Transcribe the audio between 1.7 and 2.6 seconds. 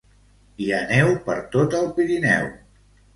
el Pirineu.